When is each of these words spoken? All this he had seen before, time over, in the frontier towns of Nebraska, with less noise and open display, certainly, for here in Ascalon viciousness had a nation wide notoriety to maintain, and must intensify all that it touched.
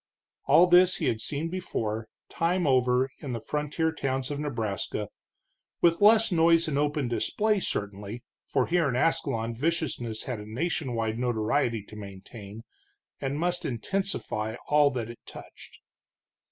All 0.47 0.65
this 0.65 0.95
he 0.95 1.05
had 1.05 1.21
seen 1.21 1.51
before, 1.51 2.07
time 2.27 2.65
over, 2.65 3.11
in 3.19 3.33
the 3.33 3.39
frontier 3.39 3.91
towns 3.91 4.31
of 4.31 4.39
Nebraska, 4.39 5.09
with 5.79 6.01
less 6.01 6.31
noise 6.31 6.67
and 6.67 6.75
open 6.79 7.07
display, 7.07 7.59
certainly, 7.59 8.23
for 8.47 8.65
here 8.65 8.89
in 8.89 8.95
Ascalon 8.95 9.53
viciousness 9.53 10.23
had 10.23 10.39
a 10.39 10.51
nation 10.51 10.95
wide 10.95 11.19
notoriety 11.19 11.83
to 11.83 11.95
maintain, 11.95 12.63
and 13.19 13.37
must 13.39 13.63
intensify 13.63 14.55
all 14.67 14.89
that 14.89 15.07
it 15.11 15.19
touched. 15.27 15.81